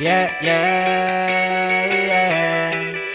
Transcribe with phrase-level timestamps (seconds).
[0.00, 3.14] Yeah, yeah, yeah.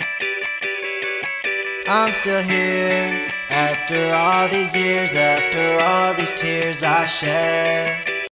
[1.90, 8.30] I'm still here after all these years, after all these tears I shed.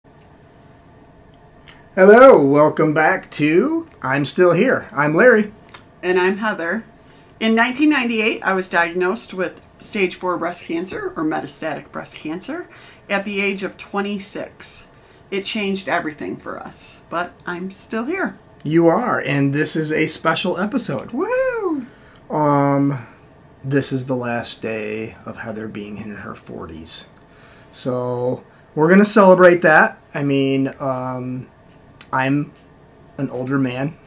[1.93, 4.87] Hello, welcome back to I'm Still Here.
[4.93, 5.51] I'm Larry.
[6.01, 6.85] And I'm Heather.
[7.41, 12.69] In 1998, I was diagnosed with stage 4 breast cancer or metastatic breast cancer
[13.09, 14.87] at the age of 26.
[15.29, 18.37] It changed everything for us, but I'm still here.
[18.63, 21.11] You are, and this is a special episode.
[21.11, 21.87] Woo!
[22.29, 23.05] Um,
[23.63, 27.07] this is the last day of Heather being in her 40s.
[27.71, 29.99] So, we're going to celebrate that.
[30.13, 31.47] I mean, um,
[32.11, 32.51] I'm
[33.17, 33.97] an older man,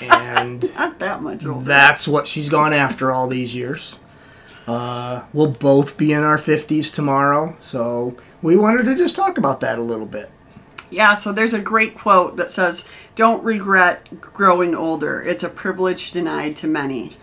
[0.00, 1.64] and Not that much older.
[1.64, 3.98] that's what she's gone after all these years.
[4.66, 9.60] Uh, we'll both be in our 50s tomorrow, so we wanted to just talk about
[9.60, 10.30] that a little bit.
[10.90, 15.22] Yeah, so there's a great quote that says, Don't regret growing older.
[15.22, 17.16] It's a privilege denied to many.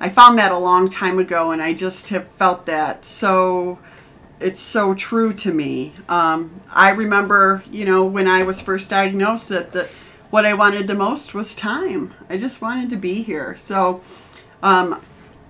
[0.00, 3.78] I found that a long time ago, and I just have felt that so.
[4.40, 5.94] It's so true to me.
[6.08, 9.88] Um, I remember, you know, when I was first diagnosed, that the,
[10.30, 12.14] what I wanted the most was time.
[12.30, 13.56] I just wanted to be here.
[13.56, 14.00] So,
[14.62, 15.02] um,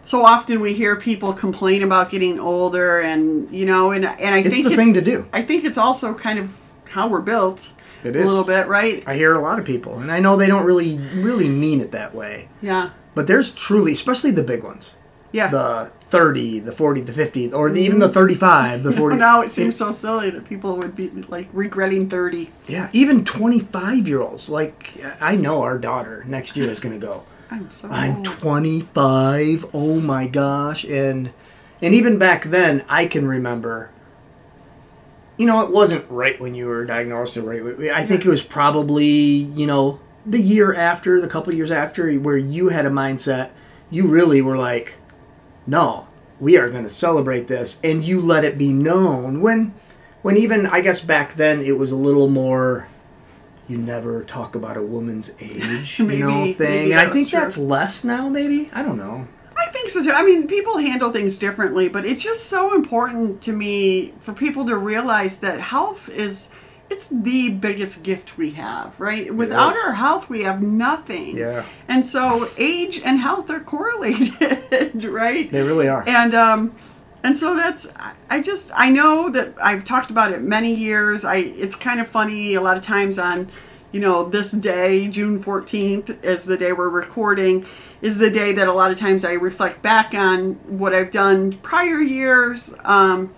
[0.03, 4.43] so often we hear people complain about getting older, and you know, and and I
[4.43, 5.29] think It's think the thing to do.
[5.35, 6.57] I think it's also kind of
[6.91, 7.73] how we're built.
[8.05, 9.03] It a little bit, right?
[9.07, 11.91] I hear a lot of people, and I know they don't really really mean it
[11.93, 12.49] that way.
[12.63, 14.95] Yeah, But there's truly, especially the big ones,
[15.33, 15.49] yeah.
[15.49, 18.15] the 30, the 40, the 50, or the, even the mm-hmm.
[18.15, 19.17] 35, the 40.
[19.17, 22.51] now it seems so silly that people would be like regretting thirty.
[22.69, 24.49] Yeah, even 25 year olds.
[24.49, 27.89] Like, I know our daughter next year is going to go, I'm so.
[27.91, 29.75] I'm 25.
[29.75, 30.85] Oh my gosh.
[30.85, 31.33] And,
[31.83, 33.91] and even back then, I can remember.
[35.39, 37.91] You know, it wasn't right when you were diagnosed or right.
[37.91, 42.37] I think it was probably, you know, the year after, the couple years after, where
[42.37, 43.51] you had a mindset.
[43.91, 44.95] You really were like,
[45.67, 46.07] no,
[46.41, 49.41] we are going to celebrate this, and you let it be known.
[49.41, 49.75] When,
[50.23, 52.89] when even I guess back then it was a little more.
[53.69, 56.91] You never talk about a woman's age, Maybe- you know, thing.
[56.93, 57.39] And I think true.
[57.39, 58.29] that's less now.
[58.29, 59.29] Maybe I don't know.
[59.69, 60.13] I think so too.
[60.13, 64.65] I mean, people handle things differently, but it's just so important to me for people
[64.65, 66.53] to realize that health is
[66.89, 69.33] it's the biggest gift we have, right?
[69.35, 69.85] Without is.
[69.87, 71.37] our health, we have nothing.
[71.37, 71.67] Yeah.
[71.87, 75.51] And so age and health are correlated, right?
[75.51, 76.03] They really are.
[76.09, 76.75] and um
[77.23, 77.89] and so that's
[78.31, 82.07] i just i know that i've talked about it many years i it's kind of
[82.07, 83.51] funny a lot of times on
[83.93, 87.65] you know this day june 14th is the day we're recording
[88.03, 91.53] is the day that a lot of times i reflect back on what i've done
[91.55, 93.35] prior years um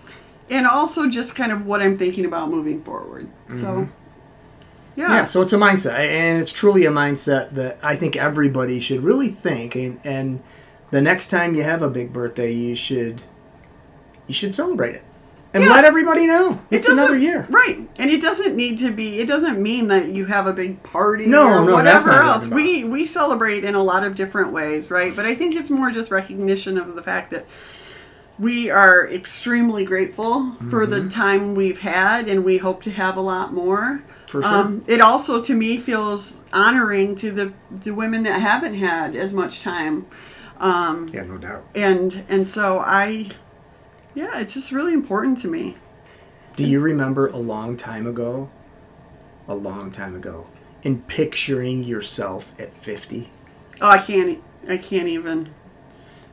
[0.49, 3.27] and also just kind of what i'm thinking about moving forward.
[3.49, 3.87] So
[4.95, 5.09] yeah.
[5.09, 9.01] Yeah, so it's a mindset, and it's truly a mindset that I think everybody should
[9.01, 9.75] really think.
[9.75, 10.43] And, and
[10.91, 13.21] the next time you have a big birthday, you should
[14.27, 15.03] you should celebrate it
[15.53, 15.71] and Yeah.
[15.71, 17.45] let everybody know It it's another year.
[17.49, 17.79] right?
[17.97, 19.19] And it doesn't need to be.
[19.19, 22.33] It doesn't mean that you have a big party No, or no, that's whatever what
[22.35, 22.47] else.
[22.47, 25.15] We we celebrate in a lot of different ways, right?
[25.15, 27.45] But I think it's more just recognition of the fact that
[28.39, 31.09] we are extremely grateful for the Mm-hmm.
[31.09, 34.01] time we've had, and we hope to have a lot more.
[34.27, 34.51] For sure.
[34.51, 39.33] Um, it also, to me, feels honoring to the the women that haven't had as
[39.33, 40.05] much time
[40.61, 41.65] Yeah, no doubt.
[41.75, 43.31] and and so I,
[44.15, 45.77] yeah, it's just really important to me.
[46.55, 48.49] Do you remember a long time ago?
[49.47, 50.47] A long time ago,
[50.83, 53.29] in picturing yourself at fifty.
[53.81, 55.53] Oh, I can't, I can't even.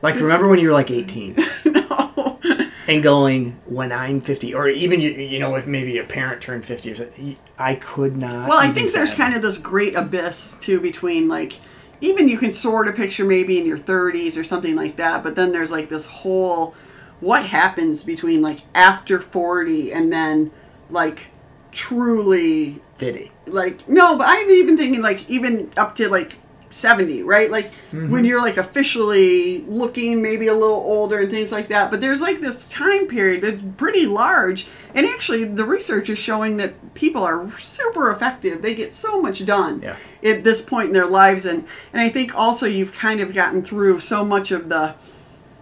[0.01, 1.35] Like, remember when you were like eighteen?
[1.65, 2.39] no.
[2.87, 6.65] and going when I'm 50, or even you, you know if maybe a parent turned
[6.65, 8.49] 50 or something, I could not.
[8.49, 11.53] Well, I think there's kind of this great abyss too between like,
[12.01, 15.35] even you can sort of picture maybe in your 30s or something like that, but
[15.35, 16.73] then there's like this whole,
[17.19, 20.51] what happens between like after 40 and then
[20.89, 21.27] like
[21.71, 23.31] truly 50.
[23.47, 26.35] like no but i'm even thinking like even up to like
[26.71, 28.11] 70 right like Mm-hmm.
[28.11, 32.21] when you're like officially looking maybe a little older and things like that but there's
[32.21, 37.23] like this time period that's pretty large and actually the research is showing that people
[37.23, 39.95] are super effective they get so much done Yeah.
[40.23, 43.63] at this point in their lives and and i think also you've kind of gotten
[43.63, 44.93] through so much of the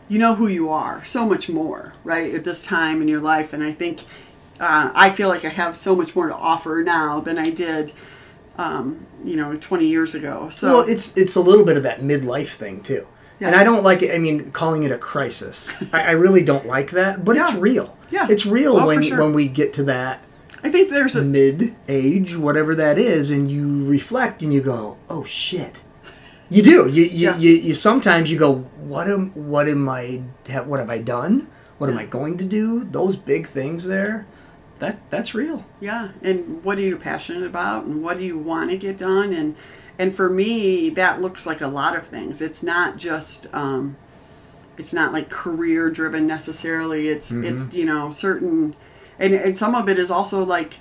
[0.10, 3.54] you know who you are so much more right at this time in your life
[3.54, 4.02] and i think
[4.60, 7.92] uh, i feel like i have so much more to offer now than i did
[8.58, 12.00] um, you know 20 years ago so Well, it's it's a little bit of that
[12.00, 13.06] midlife thing too.
[13.40, 13.48] Yeah.
[13.50, 14.16] And I don't like it.
[14.16, 15.72] I mean, calling it a crisis.
[15.94, 17.24] I, I really don't like that.
[17.24, 17.96] But it's real.
[18.10, 18.26] Yeah.
[18.28, 19.20] It's real Oh, for when sure.
[19.20, 20.24] when we get to that
[20.64, 24.98] i think there's a mid age, whatever that is, and you reflect and you go,
[25.08, 25.76] "Oh shit."
[26.50, 26.88] You do.
[26.88, 27.38] You you, Yeah.
[27.38, 30.22] you, you sometimes you go, "What am what am I
[30.66, 31.48] what have I done?
[31.78, 34.26] What am I going to do?" Those big things there.
[34.80, 35.66] That that's real.
[35.80, 39.34] Yeah, and what are you passionate about, and what do you want to get done,
[39.34, 39.56] and
[40.00, 42.42] and for me, that looks like a lot of things.
[42.42, 43.98] It's not just, um,
[44.78, 47.10] it's not like career driven necessarily.
[47.10, 47.44] It's Mm-hmm.
[47.44, 48.76] it's you know certain,
[49.20, 50.76] and and some of it is also like,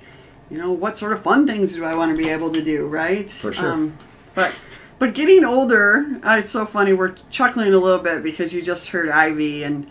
[0.51, 2.87] you know, what sort of fun things do I want to be able to do,
[2.87, 3.29] right?
[3.31, 3.73] For sure.
[3.73, 3.97] Um,
[4.35, 4.55] but
[4.99, 6.93] but getting older, uh, it's so funny.
[6.93, 9.91] We're chuckling a little bit because you just heard Ivy and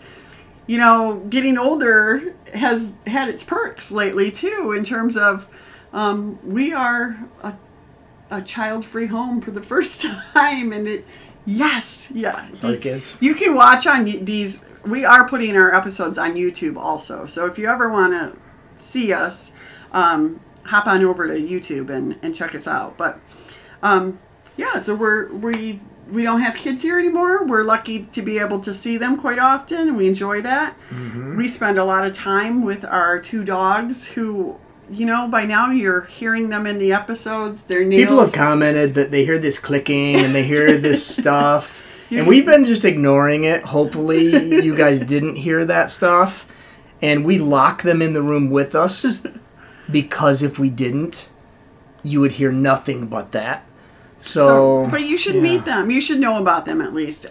[0.66, 5.52] you know, getting older has had its perks lately too, in terms of
[5.92, 7.54] um, we are a,
[8.30, 11.06] a child-free home for the first time, and it,
[11.44, 13.16] yes, yeah, Sorry, kids.
[13.20, 14.64] you can watch on these.
[14.84, 18.38] We are putting our episodes on YouTube also, so if you ever want to
[18.82, 19.52] see us,
[19.92, 22.96] um, hop on over to YouTube and, and check us out.
[22.96, 23.20] But
[23.82, 24.18] um,
[24.56, 25.80] yeah, so we're we
[26.10, 27.44] we don't have kids here anymore.
[27.44, 30.76] We're lucky to be able to see them quite often, and we enjoy that.
[30.90, 31.36] Mm-hmm.
[31.36, 34.58] We spend a lot of time with our two dogs, who
[34.90, 37.64] you know by now you're hearing them in the episodes.
[37.64, 38.02] Their nails.
[38.02, 41.82] People have commented that they hear this clicking and they hear this stuff.
[42.08, 43.64] And we've been just ignoring it.
[43.64, 44.30] Hopefully,
[44.62, 46.46] you guys didn't hear that stuff.
[47.02, 49.26] And we lock them in the room with us
[49.90, 51.28] because if we didn't,
[52.04, 53.66] you would hear nothing but that.
[54.26, 55.42] So, but you should yeah.
[55.42, 55.90] meet them.
[55.90, 57.26] You should know about them at least.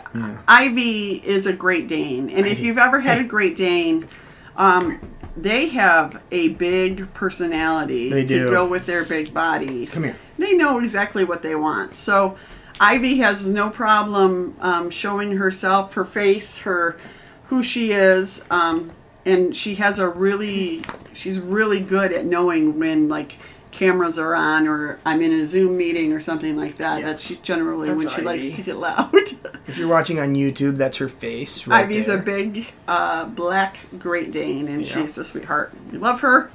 [0.47, 4.07] Ivy is a Great Dane, and if you've ever had a Great Dane,
[4.55, 4.99] um,
[5.35, 9.93] they have a big personality They to go with their big bodies.
[9.93, 10.15] Come here.
[10.37, 11.95] They know exactly what they want.
[11.95, 12.37] So
[12.79, 16.97] Ivy has no problem um, showing herself, her face, her
[17.45, 18.91] who she is, um,
[19.25, 20.83] and she has a really
[21.13, 23.37] she's really good at knowing when like
[23.75, 27.03] cameras are on or I'm in a Zoom meeting or something like that.
[27.03, 29.13] That's generally That's when she likes to get loud.
[29.67, 31.67] if you're watching on YouTube, that's her face.
[31.67, 32.19] Right Ivy's there.
[32.19, 35.01] a big uh, black Great Dane, and Yeah.
[35.01, 35.73] she's a sweetheart.
[35.91, 36.49] We love her.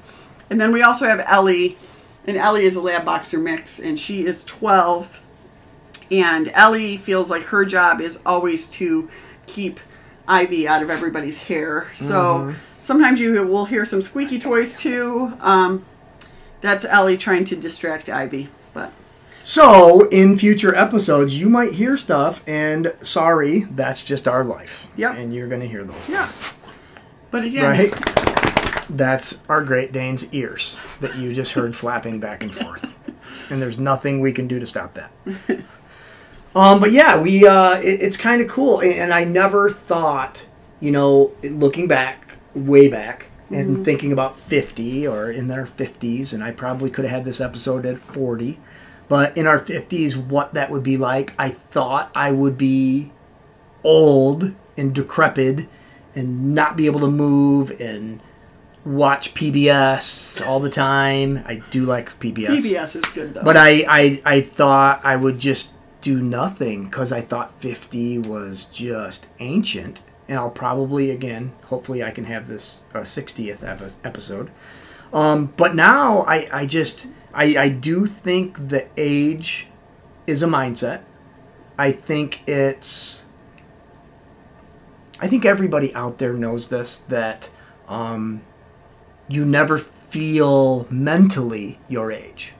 [0.48, 1.78] And then we also have Elly,
[2.26, 5.20] and Elly is a lab boxer mix, and she is 12.
[6.10, 9.08] And Elly feels like her job is always to
[9.46, 9.78] keep
[10.26, 11.88] Ivy out of everybody's hair.
[11.96, 12.58] So Mm-hmm.
[12.80, 15.34] sometimes you will hear some squeaky toys too.
[15.40, 15.84] Um,
[16.60, 18.92] that's Elly trying to distract Ivy, but
[19.42, 24.86] So, in future episodes, you might hear stuff, and sorry, that's just our life.
[24.96, 25.14] Yeah.
[25.14, 26.26] And you're going to hear those Yeah.
[26.26, 26.52] things.
[27.30, 28.86] but again, Right?
[28.90, 32.84] That's our Great Dane's ears that you just heard flapping back and forth.
[33.48, 35.10] And there's nothing we can do to stop that.
[36.52, 40.46] Um, but yeah, we uh, it, it's kind of cool, and I never thought,
[40.80, 43.82] you know, looking back, way back, and mm-hmm.
[43.82, 47.84] thinking about 50 or in their 50s, and I probably could have had this episode
[47.84, 48.58] at 40,
[49.08, 53.12] but in our 50s, what that would be like, I thought I would be
[53.82, 55.66] old and decrepit
[56.14, 58.20] and not be able to move and
[58.84, 61.42] watch PBS all the time.
[61.44, 62.48] I do like PBS.
[62.48, 63.42] PBS is good though.
[63.42, 68.64] But I, I, I thought I would just do nothing because I thought 50 was
[68.64, 70.02] just ancient.
[70.30, 74.50] And I'll probably, again, hopefully I can have this uh, 60th epi- episode.
[75.12, 79.66] Um, but now I, I just, I, I do think the age
[80.28, 81.02] is a mindset.
[81.76, 83.26] I think it's,
[85.18, 87.50] I think everybody out there knows this that
[87.88, 88.42] um,
[89.28, 92.54] you never feel mentally your age.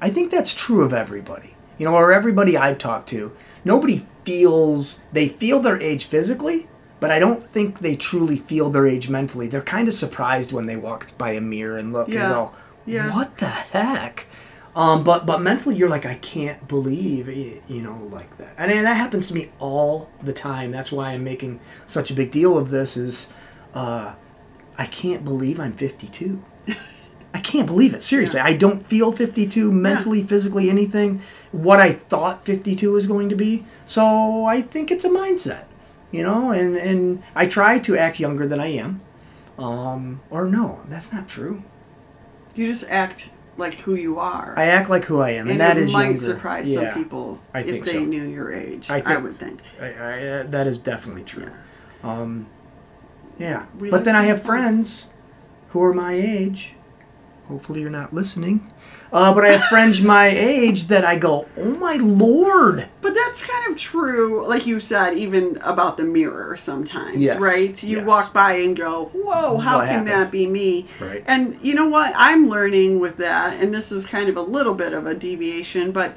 [0.00, 1.54] I think that's true of everybody.
[1.78, 3.32] You know, or everybody I've talked to,
[3.64, 6.68] nobody feels they feel their age physically,
[7.02, 9.46] but I don't think they truly feel their age mentally.
[9.48, 12.24] They're kind of surprised when they walk by a mirror and look Yeah.
[12.24, 12.50] and go,
[12.86, 13.14] Yeah.
[13.14, 14.26] "What the heck?"
[14.74, 17.28] Um, but but mentally, you're like, I can't believe
[17.68, 20.70] you know like that, and, and that happens to me all the time.
[20.72, 22.96] That's why I'm making such a big deal of this.
[22.96, 23.28] Is
[23.74, 24.14] uh,
[24.78, 26.42] I can't believe I'm 52.
[27.34, 28.02] I can't believe it.
[28.02, 31.22] Seriously, I don't feel 52 mentally, physically, anything.
[31.50, 33.64] What I thought 52 was going to be.
[33.86, 35.64] So I think it's a mindset,
[36.12, 36.52] you know.
[36.52, 39.00] And and I try to act younger than I am.
[39.58, 41.62] Um, or no, that's not true.
[42.54, 44.54] you just act like who you are.
[44.56, 46.20] I act like who I am, and, and that it is might younger.
[46.20, 48.04] surprise Yeah, some people if they so.
[48.04, 48.90] knew your age.
[48.90, 49.60] I, I, would think.
[49.80, 51.50] I, I, uh, that is definitely true.
[52.02, 52.46] Um,
[53.38, 54.46] yeah, We but then I have have fun.
[54.46, 55.10] friends
[55.70, 56.74] who are my age,
[57.52, 58.66] Hopefully, you're not listening.
[59.12, 62.88] Uh, but I have friends my age that I go, oh my lord.
[63.02, 67.82] But that's kind of true, like you said, even about the mirror sometimes, Yes, right?
[67.82, 68.06] You yes.
[68.06, 70.08] walk by and go, whoa, how What can happened?
[70.08, 70.86] that be me?
[70.98, 71.22] Right.
[71.26, 72.14] And you know what?
[72.16, 75.92] I'm learning with that, and this is kind of a little bit of a deviation,
[75.92, 76.16] but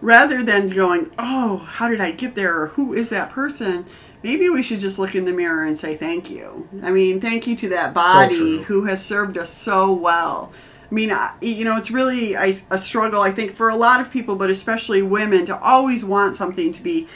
[0.00, 3.86] rather than going, oh, how did I get there, or who is that person?
[4.22, 6.68] Maybe we should just look in the mirror and say thank you.
[6.82, 8.62] I mean, thank you to that body true.
[8.64, 10.52] who has served us so well.
[10.90, 14.00] I mean, I, you know, it's really a, a struggle, I think, for a lot
[14.00, 17.08] of people, but especially women, to always want something to be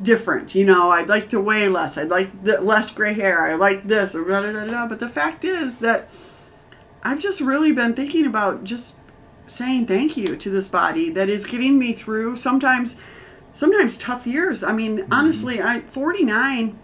[0.00, 0.54] different.
[0.54, 1.98] You know, I'd like to weigh less.
[1.98, 3.42] I'd like the, less gray hair.
[3.42, 4.14] I like this.
[4.14, 4.86] Or da, da, da, da.
[4.86, 6.08] But the fact is that
[7.02, 8.94] I've just really been thinking about just
[9.48, 12.98] saying thank you to this body that is getting me through sometimes
[13.56, 14.62] sometimes tough years.
[14.62, 16.78] I mean, honestly, I 49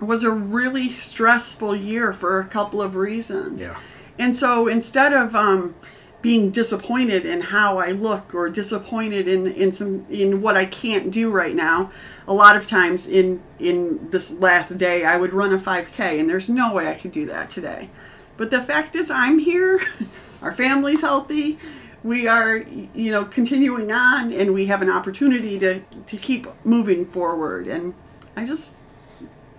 [0.00, 3.62] was a really stressful year for a couple of reasons.
[3.62, 3.78] Yeah.
[4.18, 5.76] And so instead of um,
[6.20, 11.12] being disappointed in how I look or disappointed in, in some in what I can't
[11.12, 11.92] do right now,
[12.26, 16.28] a lot of times in in this last day I would run a 5K and
[16.28, 17.90] there's no way I could do that today.
[18.36, 19.80] But the fact is I'm here,
[20.42, 21.60] our family's healthy,
[22.02, 27.06] we are you know continuing on and we have an opportunity to to keep moving
[27.06, 27.94] forward and
[28.36, 28.76] I just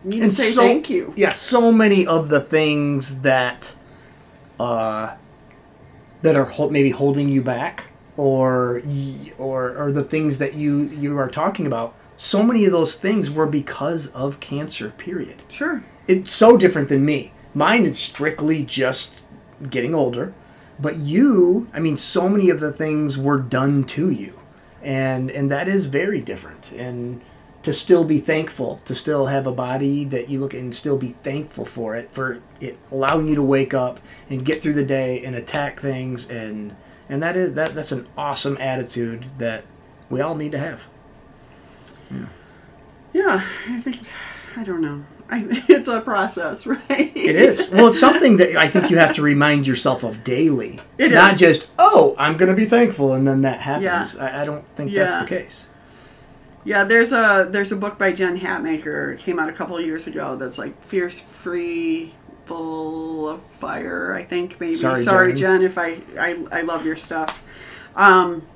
[0.03, 1.13] need to say so, thank you.
[1.15, 3.75] Yeah, so many of the things that,
[4.59, 5.15] uh,
[6.21, 7.85] that are hol- maybe holding you back,
[8.17, 8.81] or
[9.37, 11.95] or or the things that you you are talking about.
[12.17, 14.89] So many of those things were because of cancer.
[14.91, 15.43] Period.
[15.49, 15.83] Sure.
[16.07, 17.31] It's so different than me.
[17.53, 19.21] Mine is strictly just
[19.69, 20.33] getting older,
[20.83, 24.41] but you, I mean, so many of the things were done to you,
[24.81, 26.73] and and that is very different.
[26.73, 27.21] And
[27.63, 30.97] to still be thankful, to still have a body that you look at and still
[30.97, 34.83] be thankful for it, for it allowing you to wake up and get through the
[34.83, 36.75] day and attack things, and
[37.07, 39.63] and that is that that's an awesome attitude that
[40.09, 40.89] we all need to have.
[42.11, 42.25] Yeah,
[43.13, 44.01] yeah I think
[44.57, 45.05] I don't know.
[45.29, 47.11] I, it's a process, right?
[47.15, 47.69] It is.
[47.69, 50.79] Well, it's something that I think you have to remind yourself of daily.
[50.97, 51.39] It Not is.
[51.39, 54.17] just, oh, I'm going to be thankful, and then that happens.
[54.17, 55.69] I, I don't think that's the case.
[56.65, 59.13] Yeah, there's a there's a book by Jen Hatmaker.
[59.13, 60.37] It came out a couple of years ago.
[60.37, 62.15] That's like fierce, free,
[62.45, 64.13] full of fire.
[64.13, 64.75] I think maybe.
[64.75, 65.59] Sorry, Jen.
[65.59, 65.61] Jen.
[65.63, 67.43] if I, I I love your stuff.
[67.97, 68.47] Um,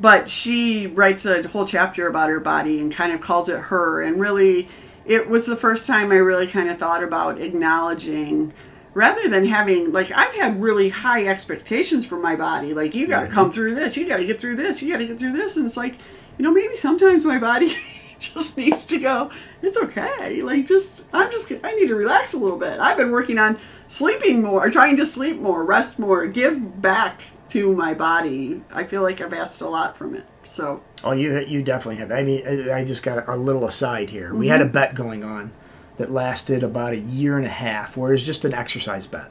[0.00, 4.00] but she writes a whole chapter about her body and kind of calls it her.
[4.00, 4.68] And really,
[5.04, 8.52] it was the first time I really kind of thought about acknowledging.
[8.92, 13.22] Rather than having like I've had really high expectations for my body, like you got
[13.22, 15.32] to come through this, you got to get through this, you got to get through
[15.32, 15.94] this, and it's like,
[16.36, 17.72] you know, maybe sometimes my body
[18.18, 19.30] just needs to go.
[19.62, 20.42] It's okay.
[20.42, 22.80] Like just I'm just I need to relax a little bit.
[22.80, 27.74] I've been working on sleeping more, trying to sleep more, rest more, give back to
[27.74, 28.62] my body.
[28.72, 30.24] I feel like I've asked a lot from it.
[30.44, 32.12] So Oh, you you definitely have.
[32.12, 34.34] I mean, I just got a, a little aside here.
[34.34, 35.52] We had a bet going on
[35.96, 39.30] that lasted about a year and a half, where it was just an exercise bet.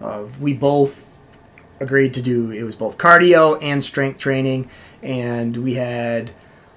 [0.00, 1.06] Uh, we both
[1.80, 4.68] agreed to do it was both cardio and strength training,
[5.02, 6.32] and we had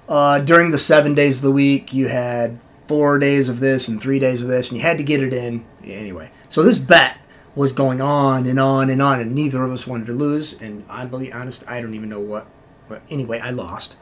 [0.08, 4.00] uh, during the seven days of the week you had four days of this and
[4.00, 6.30] three days of this, and you had to get it in anyway.
[6.48, 7.18] So this bet
[7.54, 10.60] was going on and on and on, and neither of us wanted to lose.
[10.60, 12.46] And I'm honest, I don't even know what.
[12.88, 13.96] But anyway, I lost.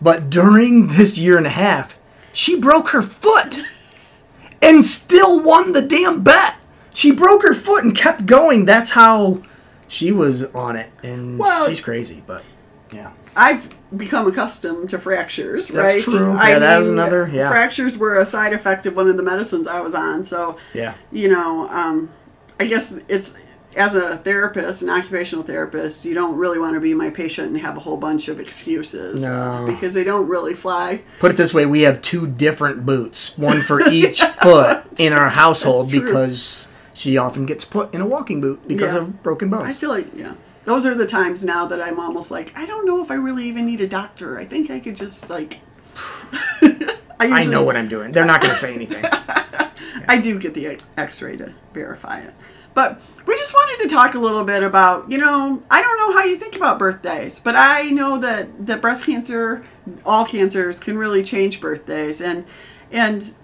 [0.00, 1.96] But during this year and a half,
[2.32, 3.60] she broke her foot
[4.60, 6.54] and still won the damn bet.
[6.94, 8.64] She broke her foot and kept going.
[8.64, 9.42] That's how
[9.88, 12.22] she was on it, and Well- she's crazy.
[12.26, 12.42] But
[12.92, 15.82] yeah, I've become accustomed to fractures, right?
[15.94, 16.32] That's true.
[16.32, 17.50] I Yeah, that was another- yeah.
[17.50, 20.24] Fractures were a side effect of one of the medicines I was on.
[20.24, 22.08] So yeah, you know, um,
[22.60, 23.34] I guess it's
[23.76, 27.58] as a therapist, an occupational therapist, you don't really want to be my patient and
[27.58, 29.64] have a whole bunch of excuses No.
[29.66, 31.02] because they don't really fly.
[31.20, 35.30] Put it this way: we have two different boots, one for each foot in our
[35.30, 39.00] household because she often gets put in a walking boot because Yeah.
[39.00, 39.68] of broken bones.
[39.76, 40.34] I feel like yeah.
[40.64, 43.44] Those are the times now that I'm almost like I don't know if I really
[43.46, 44.38] even need a doctor.
[44.38, 45.60] I think I could just like.
[46.62, 48.12] I, I usually- know what I'm doing.
[48.12, 49.04] They're not going to say anything.
[50.08, 52.34] I do get the X- X-ray to verify it.
[52.74, 53.00] But
[53.42, 56.36] just wanted to talk a little bit about, you know, I don't know how you
[56.36, 59.64] think about birthdays, but I know that that breast cancer,
[60.06, 62.22] all cancers can really change birthdays.
[62.22, 62.44] And
[62.92, 63.34] and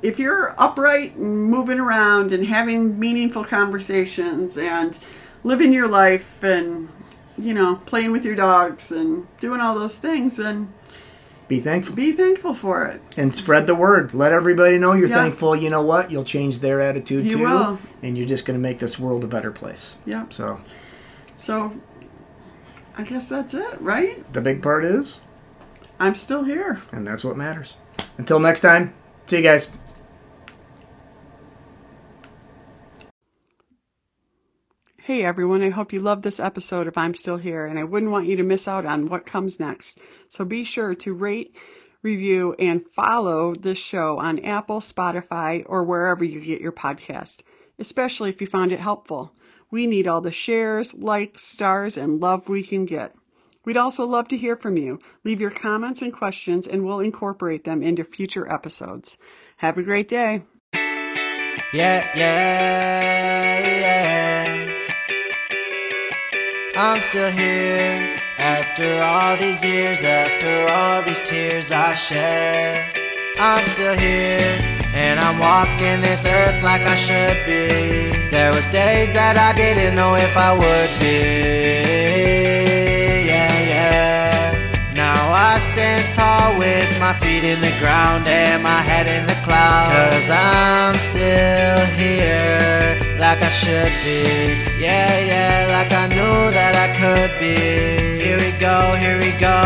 [0.00, 4.98] if you're upright moving around and having meaningful conversations and
[5.44, 6.88] living your life and
[7.36, 10.72] you know, playing with your dogs and doing all those things and
[11.48, 13.00] Be thankful be thankful for it.
[13.16, 14.12] and spread the word.
[14.14, 15.16] Let everybody know you're Yeah.
[15.22, 15.54] thankful.
[15.54, 16.10] You know what?
[16.10, 17.78] You'll change their attitude You too, will.
[18.02, 19.96] and you're just going to make this world a better place.
[20.04, 20.24] Yeah.
[20.30, 20.58] So,
[21.36, 21.72] So
[22.98, 24.30] I guess that's it, right?
[24.32, 25.20] The big part is,
[26.00, 26.80] I'm still here.
[26.92, 27.76] and that's what matters.
[28.18, 28.92] Until next time,
[29.26, 29.70] see you guys.
[35.06, 38.10] Hey everyone, I hope you loved this episode if I'm Still Here, and I wouldn't
[38.10, 40.00] want you to miss out on what comes next.
[40.28, 41.54] So be sure to rate,
[42.02, 47.42] review, and follow this show on Apple, Spotify, or wherever you get your podcast,
[47.78, 49.32] especially if you found it helpful.
[49.70, 53.14] We need all the shares, likes, stars, and love we can get.
[53.64, 54.98] We'd also love to hear from you.
[55.22, 59.18] Leave your comments and questions, and we'll incorporate them into future episodes.
[59.58, 60.42] Have a great day.
[61.72, 64.75] Yeah, yeah, yeah.
[66.78, 72.94] I'm still here after all these years, after all these tears I shed.
[73.38, 74.60] I'm still here
[74.92, 78.28] and I'm walking this earth like I should be.
[78.28, 81.16] There was days that I didn't know if I would be.
[83.24, 84.92] Yeah, yeah.
[84.92, 89.38] Now I stand tall with my feet in the ground and my head in the
[89.48, 90.12] clouds.
[90.12, 91.65] Cause I'm still
[93.26, 94.22] like I should be.
[94.80, 97.56] Yeah, yeah, like I knew that I could be.
[98.22, 99.56] Here we go, here we go.